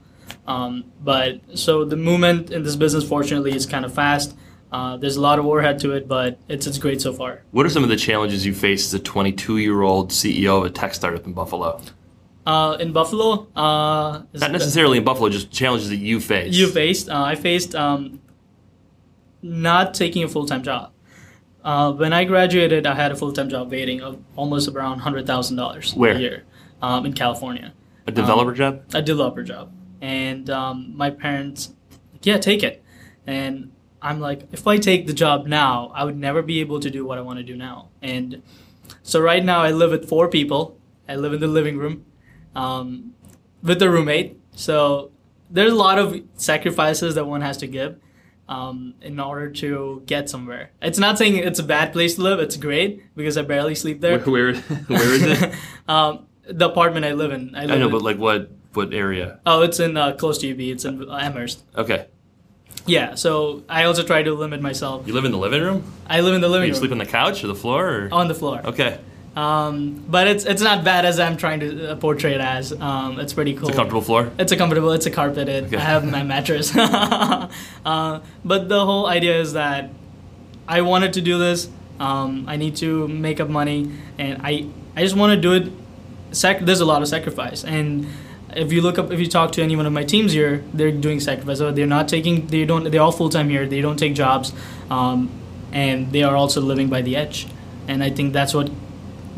Um, 0.48 0.92
but 1.02 1.42
so 1.58 1.86
the 1.86 1.96
movement 1.96 2.52
in 2.52 2.64
this 2.64 2.76
business, 2.76 3.08
fortunately, 3.08 3.56
is 3.56 3.66
kind 3.66 3.86
of 3.86 3.94
fast. 3.94 4.36
Uh, 4.72 4.98
there's 4.98 5.18
a 5.18 5.22
lot 5.22 5.38
of 5.38 5.46
overhead 5.46 5.80
to 5.80 5.92
it, 5.92 6.08
but 6.08 6.40
it's 6.48 6.66
it's 6.66 6.78
great 6.78 7.02
so 7.02 7.14
far. 7.14 7.44
What 7.52 7.66
are 7.66 7.70
some 7.70 7.84
of 7.84 7.90
the 7.90 7.98
challenges 7.98 8.46
you 8.46 8.54
face 8.54 8.86
as 8.86 8.94
a 8.94 9.00
22 9.00 9.58
year 9.58 9.82
old 9.82 10.12
CEO 10.12 10.60
of 10.60 10.66
a 10.66 10.70
tech 10.70 10.94
startup 10.94 11.26
in 11.26 11.34
Buffalo? 11.34 11.82
Uh, 12.46 12.78
in 12.80 12.92
Buffalo, 12.92 13.48
uh, 13.56 14.24
not 14.34 14.52
necessarily 14.52 14.98
in 14.98 15.04
Buffalo, 15.04 15.30
just 15.30 15.52
challenges 15.52 15.90
that 15.90 15.98
you 15.98 16.20
faced. 16.20 16.58
You 16.58 16.70
faced. 16.70 17.10
Uh, 17.10 17.22
I 17.22 17.36
faced 17.36 17.76
um, 17.76 18.20
not 19.42 19.94
taking 19.94 20.24
a 20.24 20.28
full 20.28 20.46
time 20.46 20.64
job. 20.64 20.92
Uh, 21.64 21.94
when 21.94 22.12
I 22.12 22.24
graduated, 22.24 22.88
I 22.88 22.96
had 22.96 23.12
a 23.12 23.16
full 23.16 23.32
time 23.34 23.50
job 23.50 23.72
waiting 23.72 24.02
of 24.02 24.20
almost 24.36 24.68
around 24.68 25.00
hundred 25.00 25.28
thousand 25.28 25.58
dollars 25.58 25.94
a 25.96 26.20
year 26.20 26.44
um, 26.82 27.06
in 27.06 27.14
California. 27.14 27.74
A 28.08 28.12
developer 28.12 28.52
um, 28.52 28.56
job. 28.56 28.84
A 28.94 29.02
developer 29.02 29.44
job, 29.44 29.72
and 30.02 30.50
um, 30.50 30.94
my 30.96 31.12
parents, 31.12 31.74
yeah, 32.24 32.38
take 32.38 32.64
it, 32.64 32.84
and 33.28 33.72
I'm 34.02 34.20
like, 34.20 34.48
if 34.52 34.66
I 34.66 34.78
take 34.78 35.06
the 35.06 35.14
job 35.14 35.46
now, 35.46 35.92
I 35.94 36.04
would 36.04 36.18
never 36.18 36.42
be 36.42 36.60
able 36.60 36.80
to 36.80 36.90
do 36.90 37.06
what 37.06 37.18
I 37.18 37.22
want 37.22 37.38
to 37.38 37.44
do 37.44 37.56
now. 37.56 37.90
And 38.02 38.42
so 39.04 39.20
right 39.22 39.44
now, 39.44 39.62
I 39.62 39.72
live 39.72 39.92
with 39.92 40.10
four 40.10 40.28
people. 40.28 40.78
I 41.08 41.16
live 41.16 41.34
in 41.34 41.40
the 41.40 41.48
living 41.48 41.78
room 41.78 42.06
um, 42.56 43.14
with 43.62 43.82
a 43.82 43.90
roommate. 43.90 44.40
So 44.56 45.12
there's 45.52 45.72
a 45.72 45.76
lot 45.76 46.00
of 46.00 46.20
sacrifices 46.36 47.16
that 47.16 47.26
one 47.26 47.42
has 47.42 47.58
to 47.58 47.68
give 47.68 48.00
um, 48.48 48.96
in 49.02 49.20
order 49.20 49.50
to 49.50 50.04
get 50.06 50.30
somewhere. 50.30 50.72
It's 50.82 51.00
not 51.00 51.18
saying 51.18 51.38
it's 51.38 51.60
a 51.60 51.64
bad 51.64 51.94
place 51.94 52.16
to 52.16 52.22
live. 52.22 52.40
It's 52.40 52.58
great 52.58 53.16
because 53.16 53.38
I 53.38 53.44
barely 53.44 53.76
sleep 53.76 54.02
there. 54.02 54.20
Where 54.20 54.54
where, 54.54 54.56
where 54.88 55.14
is 55.14 55.24
it? 55.24 55.54
um, 55.88 56.28
the 56.46 56.70
apartment 56.70 57.06
I 57.06 57.14
live 57.14 57.32
in. 57.32 57.56
I, 57.56 57.62
live 57.62 57.72
I 57.72 57.78
know, 57.78 57.86
in, 57.86 57.92
but 57.92 58.02
like 58.02 58.18
what 58.18 58.52
what 58.74 58.94
area? 58.94 59.40
Oh, 59.46 59.62
it's 59.62 59.80
in 59.80 59.98
uh, 59.98 60.14
close 60.14 60.38
to 60.40 60.52
UB. 60.52 60.60
It's 60.60 60.86
in 60.86 61.10
uh, 61.10 61.18
Amherst. 61.18 61.64
Okay. 61.76 62.08
Yeah, 62.88 63.14
so 63.14 63.64
I 63.70 63.84
also 63.84 64.04
try 64.04 64.24
to 64.24 64.34
limit 64.34 64.60
myself. 64.60 65.06
You 65.06 65.14
live 65.14 65.26
in 65.26 65.32
the 65.32 65.38
living 65.38 65.62
room? 65.62 65.84
I 66.08 66.22
live 66.22 66.34
in 66.34 66.42
the 66.42 66.50
living 66.50 66.68
you 66.68 66.74
room. 66.74 66.76
You 66.76 66.80
sleep 66.80 66.92
on 66.92 66.98
the 66.98 67.06
couch 67.06 67.44
or 67.44 67.48
the 67.48 67.56
floor? 67.56 67.88
Or? 67.88 68.10
On 68.12 68.28
the 68.28 68.34
floor. 68.34 68.62
Okay. 68.66 69.00
Um, 69.36 70.04
but 70.10 70.28
it's 70.28 70.44
it's 70.44 70.62
not 70.62 70.84
bad 70.84 71.06
as 71.06 71.20
I'm 71.20 71.38
trying 71.38 71.62
to 71.62 71.92
uh, 71.92 71.96
portray 71.96 72.36
it 72.36 72.42
as. 72.42 72.74
Um, 72.74 73.20
it's 73.20 73.34
pretty 73.34 73.54
cool. 73.54 73.70
It's 73.70 73.78
a 73.78 73.80
comfortable 73.80 74.02
floor. 74.02 74.32
It's 74.38 74.52
a 74.52 74.58
comfortable. 74.58 74.92
It's 74.92 75.06
a 75.06 75.12
carpeted. 75.12 75.66
Okay. 75.66 75.78
I 75.78 75.80
have 75.80 76.10
my 76.10 76.24
mattress. 76.24 76.76
uh, 76.76 78.20
but 78.44 78.68
the 78.68 78.86
whole 78.86 79.08
idea 79.08 79.40
is 79.40 79.54
that 79.54 79.90
I 80.68 80.82
wanted 80.82 81.14
to 81.14 81.22
do 81.22 81.38
this. 81.38 81.70
Um, 82.00 82.46
I 82.48 82.58
need 82.58 82.76
to 82.78 83.08
make 83.08 83.40
up 83.40 83.48
money, 83.48 83.92
and 84.18 84.42
I 84.44 84.68
I 84.96 85.04
just 85.04 85.16
want 85.16 85.34
to 85.34 85.40
do 85.40 85.54
it. 85.54 85.72
Sac- 86.32 86.62
there's 86.62 86.82
a 86.82 86.86
lot 86.86 87.02
of 87.02 87.08
sacrifice, 87.08 87.64
and 87.64 88.08
if 88.54 88.74
you 88.74 88.82
look 88.82 88.98
up, 89.00 89.12
if 89.12 89.20
you 89.20 89.28
talk 89.28 89.54
to 89.54 89.62
any 89.62 89.78
one 89.78 89.86
of 89.86 89.94
my 89.94 90.04
teams 90.04 90.34
here, 90.34 90.64
they're 90.74 90.92
doing 90.92 91.22
sacrifice. 91.22 91.60
So 91.60 91.72
they're 91.72 91.88
not 91.88 92.10
taking. 92.10 92.48
They 92.48 92.66
don't. 92.66 92.92
They're 92.92 93.02
all 93.02 93.14
full 93.14 93.30
time 93.30 93.50
here. 93.50 93.66
They 93.66 93.80
don't 93.80 93.98
take 93.98 94.14
jobs, 94.14 94.52
um, 94.90 95.30
and 95.72 96.12
they 96.12 96.24
are 96.24 96.36
also 96.36 96.60
living 96.60 96.90
by 96.90 97.02
the 97.02 97.16
edge. 97.16 97.48
And 97.88 98.04
I 98.04 98.10
think 98.10 98.34
that's 98.34 98.54
what 98.54 98.70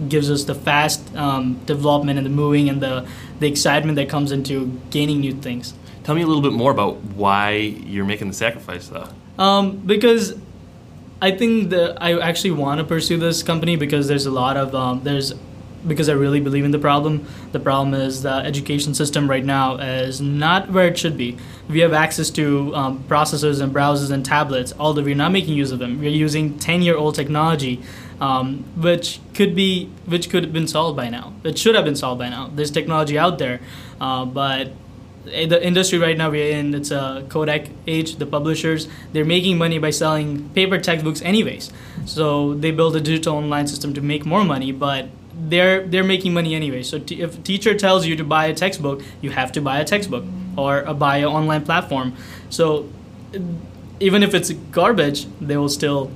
gives 0.10 0.30
us 0.30 0.44
the 0.44 0.56
fast 0.56 1.16
um, 1.16 1.56
development 1.66 2.18
and 2.18 2.26
the 2.26 2.32
moving 2.32 2.70
and 2.70 2.82
the 2.82 3.08
the 3.40 3.48
excitement 3.48 3.96
that 3.96 4.10
comes 4.10 4.32
into 4.32 4.80
gaining 4.90 5.20
new 5.20 5.34
things. 5.34 5.74
Tell 6.04 6.16
me 6.16 6.22
a 6.22 6.28
little 6.28 6.42
bit 6.42 6.54
more 6.54 6.72
about 6.72 6.98
why 7.16 7.52
you're 7.52 8.06
making 8.06 8.28
the 8.28 8.34
sacrifice, 8.34 8.90
though. 8.90 9.08
Um, 9.42 9.78
because 9.78 10.38
I 11.22 11.32
think 11.32 11.70
that 11.70 12.02
I 12.02 12.20
actually 12.20 12.52
want 12.52 12.80
to 12.80 12.84
pursue 12.84 13.18
this 13.18 13.44
company 13.44 13.78
because 13.78 14.08
there's 14.08 14.26
a 14.26 14.32
lot 14.32 14.58
of 14.58 14.76
um, 14.76 15.04
there's 15.04 15.34
because 15.88 16.10
I 16.10 16.14
really 16.14 16.40
believe 16.40 16.66
in 16.66 16.72
the 16.72 16.80
problem. 16.80 17.26
The 17.52 17.60
problem 17.60 17.94
is 17.94 18.24
the 18.24 18.34
education 18.34 18.94
system 18.94 19.30
right 19.30 19.44
now 19.44 19.78
is 19.78 20.22
not 20.22 20.70
where 20.72 20.88
it 20.88 20.98
should 20.98 21.18
be. 21.18 21.38
We 21.70 21.80
have 21.80 21.94
access 21.94 22.30
to 22.32 22.76
um, 22.76 23.04
processors 23.08 23.62
and 23.62 23.74
browsers 23.74 24.12
and 24.12 24.26
tablets, 24.26 24.74
although 24.80 25.04
we're 25.04 25.16
not 25.16 25.32
making 25.32 25.56
use 25.56 25.72
of 25.72 25.80
them. 25.80 26.00
We're 26.00 26.10
using 26.10 26.54
10-year-old 26.60 27.16
technology, 27.16 27.82
um, 28.20 28.64
which 28.76 29.20
could 29.34 29.56
be, 29.56 29.90
which 30.06 30.30
could 30.30 30.44
have 30.44 30.54
been 30.54 30.68
solved 30.68 30.98
by 30.98 31.10
now. 31.10 31.34
It 31.44 31.58
should 31.58 31.76
have 31.76 31.86
been 31.86 31.96
solved 31.96 32.20
by 32.20 32.30
now. 32.30 32.50
There's 32.54 32.72
technology 32.72 33.18
out 33.18 33.38
there, 33.40 33.60
uh, 34.00 34.26
but 34.26 34.72
the 35.24 35.66
industry 35.66 35.98
right 35.98 36.18
now 36.18 36.30
we're 36.30 36.52
in 36.52 36.74
it's 36.74 36.92
a 36.92 37.26
Kodak 37.30 37.70
age 37.88 38.18
the 38.18 38.26
publishers 38.26 38.90
they're 39.14 39.24
making 39.24 39.58
money 39.58 39.78
by 39.80 39.90
selling 39.90 40.50
paper 40.50 40.78
textbooks 40.78 41.22
anyways 41.22 41.72
so 42.06 42.54
they 42.56 42.72
build 42.72 42.96
a 42.96 43.00
digital 43.00 43.38
online 43.38 43.68
system 43.68 43.94
to 43.94 44.02
make 44.02 44.26
more 44.26 44.44
money 44.44 44.72
but 44.74 45.08
they're 45.36 45.86
they're 45.88 46.04
making 46.04 46.34
money 46.34 46.56
anyway. 46.56 46.84
So 46.84 47.00
t- 47.00 47.22
if 47.22 47.38
a 47.40 47.42
teacher 47.42 47.74
tells 47.74 48.06
you 48.06 48.16
to 48.16 48.24
buy 48.24 48.48
a 48.48 48.54
textbook, 48.54 49.02
you 49.22 49.32
have 49.32 49.52
to 49.54 49.62
buy 49.62 49.80
a 49.80 49.86
textbook 49.86 50.26
or 50.58 50.82
a 50.82 50.94
buy 50.94 51.18
an 51.18 51.26
online 51.26 51.64
platform. 51.64 52.14
So 52.50 52.90
even 54.00 54.24
if 54.24 54.34
it's 54.34 54.52
garbage, 54.72 55.28
they 55.42 55.58
will 55.58 55.70
still 55.70 56.12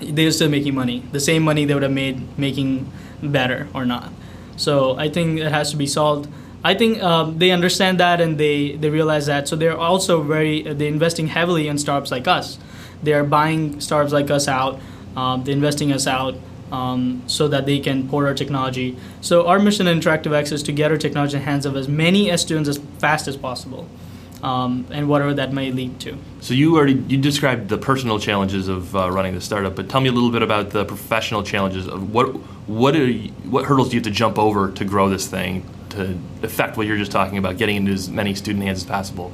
they're 0.00 0.30
still 0.30 0.50
making 0.50 0.74
money. 0.74 1.02
The 1.12 1.20
same 1.20 1.42
money 1.42 1.64
they 1.64 1.74
would 1.74 1.82
have 1.82 1.92
made 1.92 2.38
making 2.38 2.90
better 3.22 3.68
or 3.74 3.86
not. 3.86 4.12
So 4.56 4.96
I 4.98 5.08
think 5.08 5.40
it 5.40 5.50
has 5.50 5.70
to 5.70 5.76
be 5.76 5.86
solved. 5.86 6.28
I 6.62 6.74
think 6.74 7.02
um, 7.02 7.38
they 7.38 7.50
understand 7.50 8.00
that 8.00 8.20
and 8.20 8.38
they, 8.38 8.72
they 8.72 8.88
realize 8.88 9.26
that. 9.26 9.48
So 9.48 9.56
they're 9.56 9.76
also 9.76 10.22
very 10.22 10.62
they're 10.62 10.88
investing 10.88 11.28
heavily 11.28 11.68
in 11.68 11.78
startups 11.78 12.10
like 12.10 12.26
us. 12.26 12.58
They're 13.02 13.24
buying 13.24 13.80
startups 13.80 14.12
like 14.12 14.30
us 14.30 14.48
out. 14.48 14.80
Um, 15.16 15.44
they're 15.44 15.54
investing 15.54 15.92
us 15.92 16.06
out 16.06 16.34
um, 16.74 17.22
so 17.26 17.44
that 17.48 17.64
they 17.66 17.78
can 17.86 17.98
port 18.10 18.24
our 18.28 18.36
technology. 18.42 18.88
So 19.20 19.34
our 19.50 19.58
mission 19.66 19.86
in 19.86 20.00
Interactive 20.00 20.32
X 20.42 20.52
is 20.56 20.62
to 20.68 20.72
get 20.80 20.90
our 20.92 21.00
technology 21.06 21.36
in 21.36 21.42
the 21.42 21.50
hands 21.50 21.64
of 21.66 21.72
as 21.76 21.86
many 21.88 22.20
students 22.36 22.68
as 22.68 22.78
fast 23.04 23.24
as 23.32 23.36
possible. 23.48 23.84
um, 24.44 24.86
and 24.90 25.08
whatever 25.08 25.32
that 25.34 25.52
may 25.52 25.72
lead 25.72 25.98
to. 26.00 26.16
So 26.40 26.52
you 26.52 26.76
already 26.76 27.02
you 27.08 27.16
described 27.16 27.70
the 27.70 27.78
personal 27.78 28.18
challenges 28.18 28.68
of 28.68 28.94
uh, 28.94 29.10
running 29.10 29.34
the 29.34 29.40
startup, 29.40 29.74
but 29.74 29.88
tell 29.88 30.02
me 30.02 30.10
a 30.10 30.12
little 30.12 30.30
bit 30.30 30.42
about 30.42 30.70
the 30.70 30.84
professional 30.84 31.42
challenges 31.42 31.88
of 31.88 32.12
what 32.12 32.26
what 32.68 32.94
are 32.94 33.06
you, 33.06 33.30
what 33.48 33.64
hurdles 33.64 33.88
do 33.88 33.96
you 33.96 34.00
have 34.00 34.04
to 34.04 34.10
jump 34.10 34.38
over 34.38 34.70
to 34.70 34.84
grow 34.84 35.08
this 35.08 35.26
thing 35.26 35.64
to 35.90 36.18
affect 36.42 36.76
what 36.76 36.86
you're 36.86 36.98
just 36.98 37.10
talking 37.10 37.38
about, 37.38 37.56
getting 37.56 37.76
into 37.76 37.92
as 37.92 38.10
many 38.10 38.34
student 38.34 38.64
hands 38.64 38.82
as 38.82 38.84
possible. 38.84 39.32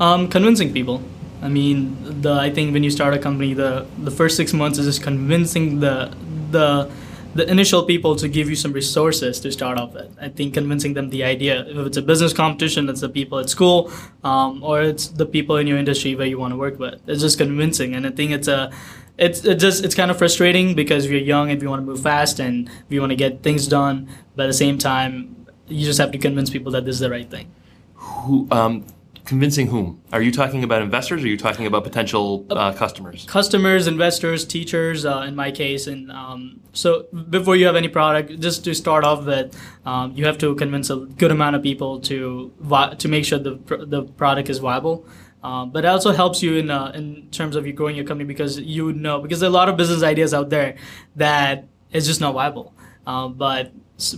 Um, 0.00 0.28
convincing 0.28 0.72
people. 0.72 1.02
I 1.40 1.48
mean, 1.48 2.22
the 2.22 2.32
I 2.32 2.50
think 2.50 2.72
when 2.74 2.82
you 2.82 2.90
start 2.90 3.14
a 3.14 3.18
company, 3.18 3.54
the 3.54 3.86
the 3.96 4.10
first 4.10 4.36
six 4.36 4.52
months 4.52 4.78
is 4.78 4.86
just 4.86 5.02
convincing 5.04 5.78
the 5.78 6.12
the 6.50 6.90
the 7.36 7.48
initial 7.50 7.84
people 7.84 8.16
to 8.16 8.28
give 8.28 8.48
you 8.48 8.56
some 8.56 8.72
resources 8.72 9.38
to 9.40 9.52
start 9.52 9.78
off 9.78 9.92
with. 9.92 10.16
I 10.18 10.30
think 10.30 10.54
convincing 10.54 10.94
them 10.94 11.10
the 11.10 11.22
idea. 11.22 11.66
If 11.66 11.86
it's 11.86 11.96
a 11.98 12.02
business 12.02 12.32
competition, 12.32 12.88
it's 12.88 13.02
the 13.02 13.10
people 13.10 13.38
at 13.38 13.50
school, 13.50 13.92
um, 14.24 14.62
or 14.62 14.80
it's 14.80 15.08
the 15.08 15.26
people 15.26 15.56
in 15.58 15.66
your 15.66 15.76
industry 15.76 16.14
where 16.14 16.26
you 16.26 16.38
want 16.38 16.52
to 16.52 16.56
work 16.56 16.78
with. 16.78 17.00
It's 17.06 17.20
just 17.20 17.36
convincing, 17.36 17.94
and 17.94 18.06
I 18.06 18.10
think 18.10 18.30
it's 18.32 18.48
a 18.48 18.72
it's 19.18 19.44
it 19.44 19.56
just 19.56 19.84
it's 19.84 19.94
kind 19.94 20.10
of 20.10 20.18
frustrating 20.18 20.74
because 20.74 21.08
we're 21.08 21.20
young 21.20 21.50
and 21.50 21.60
we 21.60 21.68
want 21.68 21.80
to 21.80 21.86
move 21.86 22.00
fast 22.00 22.38
and 22.40 22.70
we 22.88 22.98
want 22.98 23.10
to 23.10 23.16
get 23.16 23.42
things 23.42 23.66
done, 23.66 24.08
but 24.34 24.44
at 24.44 24.48
the 24.48 24.60
same 24.64 24.78
time, 24.78 25.46
you 25.68 25.84
just 25.84 25.98
have 25.98 26.12
to 26.12 26.18
convince 26.18 26.50
people 26.50 26.72
that 26.72 26.84
this 26.84 26.94
is 26.94 27.00
the 27.00 27.10
right 27.10 27.30
thing. 27.30 27.50
Who 27.94 28.48
um, 28.50 28.84
convincing 29.26 29.66
whom? 29.66 30.00
Are 30.12 30.22
you 30.22 30.32
talking 30.32 30.64
about 30.64 30.80
investors? 30.80 31.22
or 31.22 31.26
Are 31.26 31.28
you 31.28 31.36
talking 31.36 31.66
about 31.66 31.84
potential 31.84 32.46
uh, 32.50 32.72
customers? 32.72 33.26
Customers, 33.28 33.86
investors, 33.86 34.44
teachers, 34.44 35.04
uh, 35.04 35.24
in 35.28 35.34
my 35.34 35.50
case, 35.50 35.86
and 35.86 36.10
um, 36.10 36.60
so 36.72 37.06
before 37.30 37.56
you 37.56 37.66
have 37.66 37.76
any 37.76 37.88
product, 37.88 38.40
just 38.40 38.64
to 38.64 38.74
start 38.74 39.04
off 39.04 39.26
with, 39.26 39.54
um, 39.84 40.12
you 40.12 40.24
have 40.24 40.38
to 40.38 40.54
convince 40.54 40.88
a 40.88 40.96
good 40.96 41.30
amount 41.30 41.56
of 41.56 41.62
people 41.62 42.00
to 42.00 42.52
vi- 42.60 42.94
to 42.94 43.08
make 43.08 43.24
sure 43.24 43.38
the 43.38 43.56
the 43.86 44.04
product 44.04 44.48
is 44.48 44.58
viable. 44.58 45.06
Um, 45.42 45.70
but 45.70 45.84
it 45.84 45.88
also 45.88 46.12
helps 46.12 46.42
you 46.42 46.56
in 46.56 46.70
uh, 46.70 46.92
in 46.94 47.28
terms 47.30 47.56
of 47.56 47.66
you 47.66 47.72
growing 47.72 47.96
your 47.96 48.04
company 48.04 48.26
because 48.26 48.58
you 48.58 48.86
would 48.86 48.96
know 48.96 49.20
because 49.20 49.40
there 49.40 49.48
are 49.48 49.54
a 49.56 49.60
lot 49.60 49.68
of 49.68 49.76
business 49.76 50.02
ideas 50.02 50.32
out 50.32 50.50
there 50.50 50.76
that 51.16 51.66
is 51.92 52.06
just 52.06 52.20
not 52.20 52.32
viable. 52.32 52.74
Uh, 53.06 53.28
but 53.28 53.72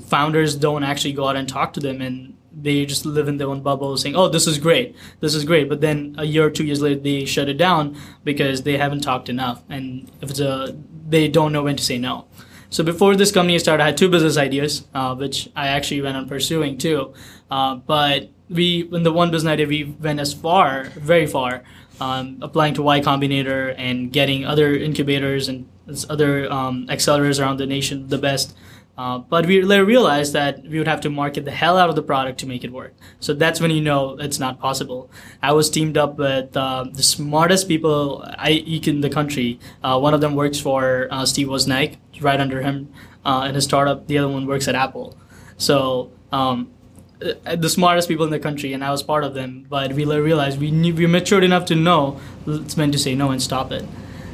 founders 0.07 0.57
don't 0.57 0.83
actually 0.83 1.13
go 1.13 1.29
out 1.29 1.37
and 1.37 1.49
talk 1.49 1.73
to 1.75 1.81
them 1.81 2.01
and 2.01 2.35
they 2.61 2.85
just 2.87 3.07
live 3.07 3.29
in 3.29 3.37
their 3.37 3.49
own 3.49 3.63
bubble 3.63 3.97
saying, 3.97 4.17
oh, 4.17 4.29
this 4.29 4.47
is 4.47 4.59
great, 4.59 4.97
this 5.21 5.35
is 5.35 5.45
great. 5.45 5.69
But 5.69 5.81
then 5.81 6.15
a 6.19 6.25
year 6.25 6.47
or 6.47 6.51
two 6.51 6.65
years 6.65 6.81
later, 6.81 7.01
they 7.01 7.25
shut 7.25 7.49
it 7.49 7.59
down 7.59 7.97
because 8.25 8.63
they 8.63 8.77
haven't 8.77 9.01
talked 9.01 9.29
enough. 9.29 9.63
And 9.69 10.11
if 10.21 10.31
it's 10.31 10.41
a, 10.41 10.77
they 11.09 11.29
don't 11.29 11.53
know 11.53 11.63
when 11.63 11.77
to 11.77 11.85
say 11.85 11.99
no. 11.99 12.27
So 12.71 12.85
before 12.85 13.17
this 13.17 13.33
company 13.33 13.59
started, 13.59 13.83
I 13.83 13.87
had 13.87 13.97
two 13.97 14.11
business 14.11 14.37
ideas, 14.37 14.87
uh, 14.95 15.15
which 15.15 15.49
I 15.57 15.69
actually 15.69 16.03
went 16.03 16.17
on 16.17 16.29
pursuing 16.29 16.77
too. 16.77 17.15
Uh, 17.51 17.77
but 17.77 18.29
we, 18.51 18.89
in 18.93 19.03
the 19.03 19.13
one 19.13 19.31
business 19.31 19.51
idea, 19.51 19.67
we 19.67 19.85
went 19.85 20.21
as 20.21 20.35
far, 20.35 20.85
very 20.97 21.27
far, 21.27 21.63
um, 22.01 22.39
applying 22.43 22.75
to 22.75 22.83
Y 22.83 23.01
Combinator 23.01 23.75
and 23.79 24.13
getting 24.13 24.45
other 24.45 24.75
incubators 24.75 25.49
and 25.49 25.67
other 26.09 26.51
um, 26.53 26.87
accelerators 26.89 27.41
around 27.41 27.57
the 27.57 27.67
nation 27.67 28.09
the 28.09 28.19
best 28.19 28.55
uh, 28.99 29.17
but 29.17 29.47
we 29.47 29.63
later 29.63 29.85
realized 29.85 30.33
that 30.33 30.61
we 30.65 30.77
would 30.77 30.89
have 30.89 31.01
to 31.01 31.09
market 31.09 31.45
the 31.45 31.53
hell 31.53 31.79
out 31.79 31.89
of 31.89 31.95
the 31.95 32.03
product 32.03 32.41
to 32.41 32.47
make 32.47 32.65
it 32.65 32.73
work. 32.73 32.95
So 33.21 33.33
that's 33.33 33.61
when 33.61 33.71
you 33.71 33.81
know 33.81 34.19
it's 34.19 34.41
not 34.41 34.59
possible. 34.59 35.09
I 35.41 35.53
was 35.53 35.71
teamed 35.71 35.97
up 35.97 36.19
with 36.19 36.57
uh, 36.57 36.85
the 36.93 37.05
smartest 37.05 37.69
people 37.69 38.25
I 38.27 38.51
in 38.51 39.01
the 39.01 39.09
country. 39.09 39.61
Uh, 39.85 40.01
one 40.01 40.15
of 40.15 40.21
them 40.21 40.35
works 40.35 40.59
for 40.59 41.07
uh, 41.13 41.25
Steve 41.25 41.47
Wozniak, 41.47 41.97
right 42.21 42.41
under 42.41 42.61
him 42.61 42.93
uh, 43.25 43.47
in 43.49 43.55
his 43.55 43.63
startup. 43.63 44.09
The 44.09 44.19
other 44.19 44.29
one 44.29 44.47
works 44.47 44.67
at 44.67 44.75
Apple. 44.75 45.17
So 45.59 46.11
um, 46.33 46.73
the 47.21 47.69
smartest 47.69 48.09
people 48.09 48.25
in 48.25 48.33
the 48.33 48.41
country, 48.41 48.73
and 48.73 48.83
I 48.83 48.91
was 48.91 49.05
part 49.05 49.23
of 49.23 49.33
them. 49.35 49.65
But 49.69 49.93
we 49.93 50.07
later 50.07 50.25
realized 50.25 50.59
we 50.59 50.73
knew, 50.73 50.93
we 50.93 51.07
matured 51.07 51.45
enough 51.45 51.67
to 51.67 51.77
know 51.77 52.21
it's 52.49 52.77
meant 52.77 52.93
to 52.95 52.99
say 52.99 53.15
no 53.15 53.31
and 53.31 53.41
stop 53.41 53.71
it. 53.71 53.85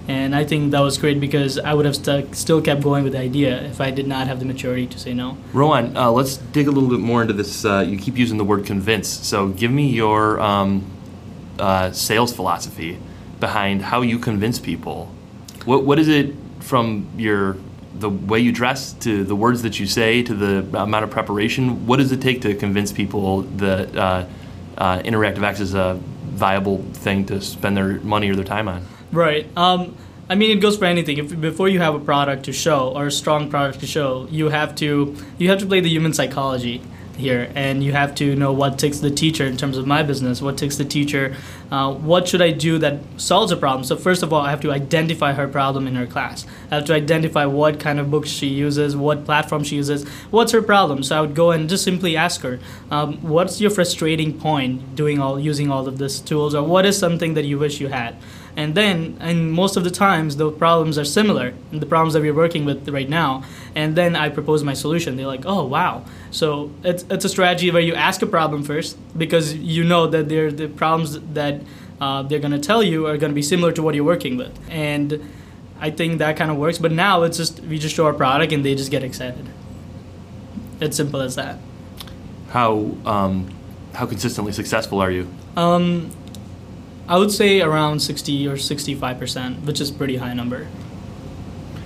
And 0.07 0.35
I 0.35 0.45
think 0.45 0.73
that 0.73 0.81
was 0.81 0.99
great 0.99 1.19
because 1.19 1.59
I 1.59 1.73
would 1.73 1.87
have 1.87 1.97
stuck, 1.97 2.35
still 2.35 2.61
kept 2.61 2.83
going 2.83 3.05
with 3.05 3.15
the 3.15 3.21
idea 3.21 3.63
if 3.63 3.81
I 3.81 3.91
did 3.91 4.07
not 4.07 4.27
have 4.27 4.39
the 4.39 4.45
maturity 4.45 4.87
to 4.87 4.99
say 4.99 5.15
no. 5.15 5.39
Rohan, 5.53 5.97
uh, 5.97 6.11
let's 6.11 6.37
dig 6.37 6.69
a 6.69 6.71
little 6.71 6.91
bit 6.91 7.01
more 7.01 7.23
into 7.23 7.33
this. 7.33 7.65
Uh, 7.65 7.85
you 7.87 7.99
keep 7.99 8.19
using 8.19 8.37
the 8.37 8.45
word 8.45 8.67
convince. 8.67 9.09
So 9.09 9.49
give 9.49 9.71
me 9.71 9.89
your 9.89 10.41
um, 10.41 10.85
uh, 11.59 11.93
sales 11.93 12.35
philosophy 12.35 12.99
behind 13.41 13.83
how 13.83 14.03
you 14.03 14.19
convince 14.19 14.59
people. 14.59 15.11
What, 15.65 15.85
what 15.85 15.99
is 15.99 16.09
it 16.09 16.35
from 16.61 17.09
your 17.17 17.57
the 17.95 18.11
way 18.11 18.41
you 18.41 18.51
dress 18.51 18.93
to 18.93 19.23
the 19.23 19.37
words 19.37 19.63
that 19.63 19.79
you 19.79 19.87
say 19.87 20.23
to 20.23 20.35
the 20.35 20.79
amount 20.79 21.05
of 21.05 21.11
preparation? 21.11 21.87
What 21.87 21.99
does 21.99 22.11
it 22.13 22.21
take 22.21 22.43
to 22.43 22.55
convince 22.55 22.93
people 22.93 23.43
that 23.43 23.97
uh, 23.97 24.27
uh, 24.77 24.99
Interactive 25.01 25.43
X 25.43 25.61
is 25.61 25.75
a 25.75 26.01
viable 26.25 26.83
thing 26.93 27.25
to 27.27 27.41
spend 27.41 27.77
their 27.77 28.01
money 28.01 28.29
or 28.31 28.35
their 28.35 28.45
time 28.45 28.69
on? 28.69 28.85
Right. 29.15 29.47
Um, 29.57 29.97
I 30.29 30.35
mean, 30.35 30.51
it 30.57 30.61
goes 30.61 30.77
for 30.77 30.87
anything. 30.87 31.19
If 31.19 31.41
before 31.41 31.69
you 31.69 31.79
have 31.79 31.95
a 31.95 32.01
product 32.01 32.45
to 32.47 32.53
show 32.53 32.93
or 32.97 33.07
a 33.07 33.13
strong 33.13 33.49
product 33.49 33.79
to 33.81 33.87
show, 33.87 34.27
you 34.31 34.49
have 34.49 34.75
to 34.77 35.15
you 35.39 35.51
have 35.51 35.61
to 35.61 35.67
play 35.67 35.81
the 35.81 35.89
human 35.89 36.13
psychology 36.13 36.83
here, 37.17 37.53
and 37.55 37.85
you 37.85 37.93
have 37.93 38.13
to 38.17 38.35
know 38.35 38.53
what 38.53 38.77
takes 38.77 38.99
the 38.99 39.11
teacher 39.11 39.45
in 39.45 39.57
terms 39.57 39.77
of 39.77 39.87
my 39.87 40.03
business. 40.03 40.43
What 40.43 40.59
takes 40.59 40.79
the 40.79 40.85
teacher? 40.85 41.37
Uh, 41.71 41.95
what 41.95 42.27
should 42.27 42.43
I 42.43 42.51
do 42.51 42.79
that 42.79 42.99
solves 43.19 43.53
a 43.53 43.57
problem? 43.57 43.85
So 43.85 43.97
first 43.97 44.25
of 44.25 44.33
all, 44.33 44.41
I 44.41 44.51
have 44.51 44.61
to 44.63 44.73
identify 44.73 45.33
her 45.33 45.47
problem 45.47 45.87
in 45.87 45.95
her 45.95 46.07
class. 46.07 46.45
I 46.73 46.77
have 46.77 46.85
to 46.87 46.95
identify 46.95 47.45
what 47.45 47.79
kind 47.79 48.01
of 48.01 48.11
books 48.11 48.31
she 48.31 48.49
uses, 48.49 48.97
what 48.97 49.25
platform 49.25 49.63
she 49.63 49.77
uses, 49.77 50.09
what's 50.33 50.51
her 50.51 50.63
problem. 50.63 51.05
So 51.05 51.17
I 51.17 51.21
would 51.21 51.37
go 51.37 51.53
and 51.53 51.69
just 51.69 51.85
simply 51.85 52.17
ask 52.17 52.41
her, 52.41 52.59
um, 52.91 53.19
"What's 53.23 53.61
your 53.61 53.71
frustrating 53.71 54.33
point 54.33 54.97
doing 54.97 55.21
all 55.21 55.39
using 55.39 55.71
all 55.71 55.87
of 55.87 55.99
these 55.99 56.19
tools, 56.19 56.53
or 56.53 56.65
what 56.65 56.85
is 56.85 56.99
something 56.99 57.35
that 57.35 57.45
you 57.45 57.59
wish 57.61 57.81
you 57.81 57.89
had?" 57.89 58.17
And 58.57 58.75
then, 58.77 59.17
and 59.21 59.53
most 59.53 59.77
of 59.77 59.83
the 59.83 59.91
times, 59.91 60.37
the 60.37 60.51
problems 60.51 60.97
are 60.97 61.05
similar, 61.05 61.55
the 61.73 61.87
problems 61.87 62.15
that 62.15 62.21
we're 62.23 62.35
working 62.35 62.65
with 62.65 62.89
right 62.89 63.09
now. 63.09 63.43
And 63.75 63.97
then 63.97 64.15
I 64.15 64.29
propose 64.29 64.63
my 64.63 64.75
solution. 64.75 65.17
They're 65.17 65.27
like, 65.27 65.45
oh, 65.45 65.65
wow. 65.65 66.05
So 66.31 66.71
it's, 66.85 67.05
it's 67.11 67.25
a 67.25 67.29
strategy 67.29 67.71
where 67.71 67.83
you 67.83 67.95
ask 67.95 68.23
a 68.23 68.27
problem 68.27 68.63
first 68.63 68.97
because 69.19 69.55
you 69.55 69.83
know 69.83 70.07
that 70.07 70.29
they're 70.29 70.53
the 70.53 70.69
problems 70.69 71.19
that 71.21 71.61
uh, 72.01 72.23
they're 72.23 72.39
going 72.39 72.53
to 72.53 72.61
tell 72.61 72.83
you 72.83 73.07
are 73.07 73.17
going 73.17 73.31
to 73.31 73.35
be 73.35 73.43
similar 73.43 73.73
to 73.73 73.83
what 73.83 73.95
you're 73.95 74.05
working 74.05 74.37
with. 74.37 74.57
And 74.71 75.29
I 75.81 75.91
think 75.91 76.19
that 76.19 76.37
kind 76.37 76.51
of 76.51 76.57
works. 76.57 76.79
But 76.79 76.93
now 76.93 77.23
it's 77.23 77.37
just, 77.37 77.61
we 77.61 77.79
just 77.79 77.95
show 77.95 78.07
our 78.07 78.15
product 78.15 78.53
and 78.53 78.65
they 78.65 78.75
just 78.75 78.91
get 78.91 79.03
excited. 79.03 79.47
It's 80.81 80.97
simple 80.97 81.21
as 81.21 81.35
that. 81.37 81.59
How, 82.51 82.97
um, 83.05 83.53
how 83.95 84.07
consistently 84.07 84.53
successful 84.53 85.01
are 85.01 85.11
you? 85.11 85.29
Um, 85.57 86.11
I 87.09 87.19
would 87.19 87.31
say 87.31 87.61
around 87.61 88.01
60 88.01 88.49
or 88.49 88.55
65%, 88.55 89.65
which 89.65 89.81
is 89.81 89.91
pretty 89.91 90.17
high 90.17 90.33
number. 90.33 90.67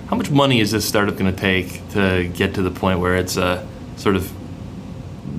How 0.07 0.15
much 0.15 0.31
money 0.31 0.59
is 0.59 0.71
this 0.71 0.85
startup 0.87 1.17
going 1.17 1.33
to 1.33 1.39
take 1.39 1.87
to 1.89 2.27
get 2.33 2.55
to 2.55 2.61
the 2.61 2.71
point 2.71 2.99
where 2.99 3.15
it's 3.15 3.37
uh, 3.37 3.65
sort 3.97 4.15
of 4.15 4.31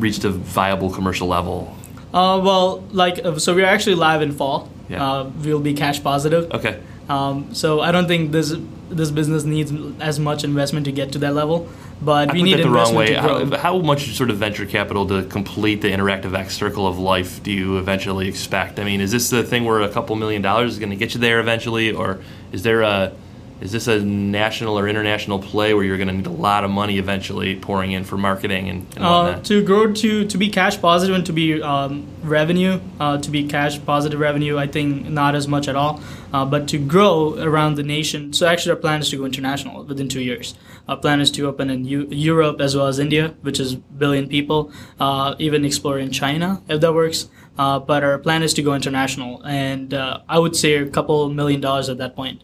reached 0.00 0.24
a 0.24 0.30
viable 0.30 0.90
commercial 0.90 1.28
level? 1.28 1.76
Uh, 2.12 2.40
well, 2.42 2.80
like, 2.90 3.24
uh, 3.24 3.38
so 3.38 3.54
we're 3.54 3.64
actually 3.64 3.96
live 3.96 4.22
in 4.22 4.32
fall. 4.32 4.70
Yeah. 4.88 5.04
Uh, 5.04 5.30
we'll 5.42 5.60
be 5.60 5.74
cash 5.74 6.02
positive. 6.02 6.52
Okay. 6.52 6.80
Um, 7.08 7.54
so 7.54 7.80
I 7.80 7.90
don't 7.90 8.06
think 8.06 8.32
this 8.32 8.54
this 8.88 9.10
business 9.10 9.44
needs 9.44 9.72
as 10.00 10.18
much 10.18 10.42
investment 10.42 10.84
to 10.86 10.92
get 10.92 11.12
to 11.12 11.18
that 11.20 11.34
level 11.34 11.68
but 12.02 12.30
I 12.30 12.32
we 12.32 12.42
need 12.42 12.58
that 12.58 12.62
the 12.62 12.70
wrong 12.70 12.94
way. 12.94 13.14
How, 13.14 13.44
how, 13.56 13.78
much 13.78 14.14
sort 14.16 14.30
of 14.30 14.38
venture 14.38 14.66
capital 14.66 15.06
to 15.08 15.22
complete 15.24 15.82
the 15.82 15.88
Interactive 15.88 16.34
X 16.34 16.54
circle 16.54 16.86
of 16.86 16.98
life 16.98 17.42
do 17.42 17.52
you 17.52 17.78
eventually 17.78 18.28
expect? 18.28 18.78
I 18.78 18.84
mean, 18.84 19.00
is 19.00 19.12
this 19.12 19.30
the 19.30 19.42
thing 19.42 19.64
where 19.64 19.80
a 19.80 19.88
couple 19.88 20.16
million 20.16 20.42
dollars 20.42 20.72
is 20.72 20.78
going 20.78 20.90
to 20.90 20.96
get 20.96 21.14
you 21.14 21.20
there 21.20 21.40
eventually, 21.40 21.92
or 21.92 22.20
is 22.52 22.62
there 22.62 22.82
a 22.82 23.12
is 23.60 23.72
this 23.72 23.88
a 23.88 24.00
national 24.00 24.78
or 24.78 24.88
international 24.88 25.38
play 25.38 25.74
where 25.74 25.84
you're 25.84 25.98
going 25.98 26.08
to 26.08 26.14
need 26.14 26.26
a 26.26 26.30
lot 26.30 26.64
of 26.64 26.70
money 26.70 26.98
eventually 26.98 27.56
pouring 27.56 27.92
in 27.92 28.04
for 28.04 28.16
marketing 28.16 28.68
and, 28.70 28.86
and 28.96 29.04
uh, 29.04 29.40
to 29.42 29.62
grow 29.62 29.92
to 29.92 30.26
to 30.26 30.38
be 30.38 30.48
cash 30.48 30.80
positive 30.80 31.14
and 31.14 31.26
to 31.26 31.32
be 31.32 31.60
um, 31.62 32.06
revenue 32.22 32.80
uh, 32.98 33.18
to 33.18 33.30
be 33.30 33.46
cash 33.46 33.84
positive 33.84 34.18
revenue 34.18 34.56
I 34.56 34.66
think 34.66 35.08
not 35.08 35.34
as 35.34 35.46
much 35.46 35.68
at 35.68 35.76
all 35.76 36.00
uh, 36.32 36.44
but 36.44 36.68
to 36.68 36.78
grow 36.78 37.38
around 37.38 37.74
the 37.74 37.82
nation 37.82 38.32
so 38.32 38.46
actually 38.46 38.72
our 38.72 38.78
plan 38.78 39.00
is 39.00 39.10
to 39.10 39.18
go 39.18 39.24
international 39.24 39.84
within 39.84 40.08
two 40.08 40.22
years 40.22 40.54
our 40.90 40.96
plan 40.96 41.20
is 41.20 41.30
to 41.30 41.46
open 41.46 41.70
in 41.70 41.84
U- 41.84 42.08
Europe 42.10 42.60
as 42.60 42.76
well 42.76 42.86
as 42.86 42.98
India 42.98 43.34
which 43.42 43.58
is 43.58 43.74
billion 43.74 44.28
people 44.28 44.72
uh, 44.98 45.34
even 45.38 45.64
explore 45.64 45.98
in 45.98 46.10
China 46.10 46.62
if 46.68 46.80
that 46.80 46.92
works 46.92 47.28
uh, 47.58 47.78
but 47.78 48.04
our 48.04 48.18
plan 48.18 48.42
is 48.42 48.52
to 48.54 48.62
go 48.62 48.74
international 48.74 49.42
and 49.44 49.94
uh, 49.94 50.20
I 50.28 50.38
would 50.38 50.56
say 50.56 50.74
a 50.74 50.88
couple 50.88 51.28
million 51.30 51.60
dollars 51.60 51.88
at 51.88 51.98
that 51.98 52.14
point 52.14 52.42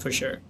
for 0.00 0.10
sure. 0.10 0.40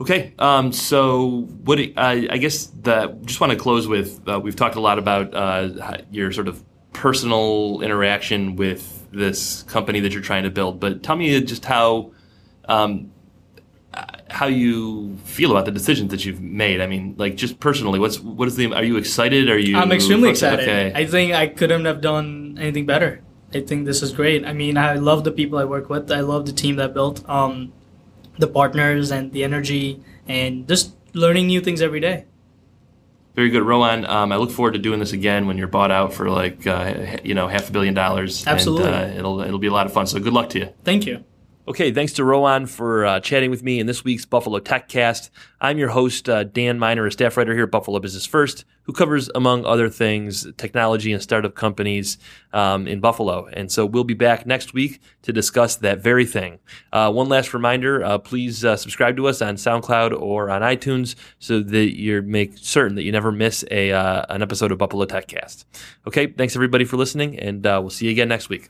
Okay, 0.00 0.34
um, 0.38 0.72
so 0.72 1.42
what 1.64 1.78
uh, 1.78 1.92
I 1.96 2.38
guess 2.38 2.66
that 2.82 3.22
just 3.22 3.40
want 3.40 3.52
to 3.52 3.58
close 3.58 3.86
with. 3.86 4.20
Uh, 4.28 4.40
we've 4.40 4.56
talked 4.56 4.74
a 4.74 4.80
lot 4.80 4.98
about 4.98 5.32
uh, 5.34 5.98
your 6.10 6.32
sort 6.32 6.48
of 6.48 6.62
personal 6.92 7.80
interaction 7.82 8.56
with 8.56 9.06
this 9.12 9.62
company 9.64 10.00
that 10.00 10.12
you're 10.12 10.22
trying 10.22 10.42
to 10.42 10.50
build, 10.50 10.80
but 10.80 11.02
tell 11.02 11.14
me 11.14 11.40
just 11.42 11.64
how 11.64 12.12
um, 12.68 13.12
how 14.32 14.46
you 14.46 15.16
feel 15.24 15.50
about 15.50 15.66
the 15.66 15.70
decisions 15.70 16.10
that 16.10 16.24
you've 16.24 16.40
made. 16.40 16.80
I 16.80 16.86
mean, 16.86 17.14
like 17.18 17.36
just 17.36 17.60
personally, 17.60 17.98
what's 17.98 18.18
what 18.18 18.48
is 18.48 18.56
the? 18.56 18.72
Are 18.72 18.82
you 18.82 18.96
excited? 18.96 19.50
Are 19.50 19.58
you? 19.58 19.76
I'm 19.76 19.92
extremely 19.92 20.30
excited. 20.30 20.68
Okay. 20.68 20.92
I 20.94 21.06
think 21.06 21.34
I 21.34 21.46
couldn't 21.46 21.84
have 21.84 22.00
done 22.00 22.56
anything 22.58 22.86
better. 22.86 23.20
I 23.54 23.60
think 23.60 23.84
this 23.84 24.02
is 24.02 24.12
great. 24.12 24.46
I 24.46 24.52
mean, 24.52 24.78
I 24.78 24.94
love 24.94 25.24
the 25.24 25.30
people 25.30 25.58
I 25.58 25.64
work 25.64 25.90
with. 25.90 26.10
I 26.10 26.20
love 26.20 26.46
the 26.46 26.52
team 26.52 26.76
that 26.76 26.90
I 26.90 26.92
built, 26.92 27.28
um, 27.28 27.72
the 28.38 28.46
partners 28.46 29.10
and 29.10 29.30
the 29.32 29.44
energy, 29.44 30.02
and 30.26 30.66
just 30.66 30.94
learning 31.12 31.48
new 31.48 31.60
things 31.60 31.82
every 31.82 32.00
day. 32.00 32.24
Very 33.34 33.50
good, 33.50 33.62
Rohan. 33.62 34.04
Um, 34.06 34.32
I 34.32 34.36
look 34.36 34.50
forward 34.50 34.72
to 34.72 34.78
doing 34.78 35.00
this 35.00 35.12
again 35.12 35.46
when 35.46 35.56
you're 35.58 35.68
bought 35.68 35.90
out 35.90 36.12
for 36.12 36.30
like 36.30 36.66
uh, 36.66 37.18
you 37.22 37.34
know 37.34 37.48
half 37.48 37.68
a 37.68 37.72
billion 37.72 37.94
dollars. 37.94 38.46
Absolutely, 38.46 38.88
and, 38.88 39.14
uh, 39.14 39.18
it'll 39.18 39.40
it'll 39.40 39.58
be 39.58 39.68
a 39.68 39.72
lot 39.72 39.86
of 39.86 39.92
fun. 39.92 40.06
So 40.06 40.18
good 40.18 40.32
luck 40.32 40.48
to 40.50 40.58
you. 40.58 40.68
Thank 40.84 41.06
you. 41.06 41.24
Okay, 41.68 41.92
thanks 41.92 42.12
to 42.14 42.24
Rohan 42.24 42.66
for 42.66 43.06
uh, 43.06 43.20
chatting 43.20 43.48
with 43.48 43.62
me 43.62 43.78
in 43.78 43.86
this 43.86 44.02
week's 44.02 44.24
Buffalo 44.24 44.58
Tech 44.58 44.88
Cast. 44.88 45.30
I'm 45.60 45.78
your 45.78 45.90
host, 45.90 46.28
uh, 46.28 46.42
Dan 46.42 46.76
Miner, 46.76 47.06
a 47.06 47.12
staff 47.12 47.36
writer 47.36 47.54
here 47.54 47.62
at 47.62 47.70
Buffalo 47.70 48.00
Business 48.00 48.26
First, 48.26 48.64
who 48.82 48.92
covers, 48.92 49.30
among 49.36 49.64
other 49.64 49.88
things, 49.88 50.44
technology 50.56 51.12
and 51.12 51.22
startup 51.22 51.54
companies 51.54 52.18
um, 52.52 52.88
in 52.88 52.98
Buffalo. 52.98 53.46
And 53.46 53.70
so 53.70 53.86
we'll 53.86 54.02
be 54.02 54.12
back 54.12 54.44
next 54.44 54.74
week 54.74 55.00
to 55.22 55.32
discuss 55.32 55.76
that 55.76 56.02
very 56.02 56.26
thing. 56.26 56.58
Uh, 56.92 57.12
one 57.12 57.28
last 57.28 57.54
reminder 57.54 58.02
uh, 58.02 58.18
please 58.18 58.64
uh, 58.64 58.76
subscribe 58.76 59.16
to 59.18 59.28
us 59.28 59.40
on 59.40 59.54
SoundCloud 59.54 60.20
or 60.20 60.50
on 60.50 60.62
iTunes 60.62 61.14
so 61.38 61.60
that 61.60 61.96
you 61.96 62.22
make 62.22 62.58
certain 62.58 62.96
that 62.96 63.04
you 63.04 63.12
never 63.12 63.30
miss 63.30 63.64
a, 63.70 63.92
uh, 63.92 64.26
an 64.30 64.42
episode 64.42 64.72
of 64.72 64.78
Buffalo 64.78 65.04
Tech 65.04 65.28
Cast. 65.28 65.64
Okay, 66.08 66.26
thanks 66.26 66.56
everybody 66.56 66.84
for 66.84 66.96
listening, 66.96 67.38
and 67.38 67.62
we'll 67.62 67.88
see 67.88 68.06
you 68.06 68.10
again 68.10 68.28
next 68.28 68.48
week. 68.48 68.68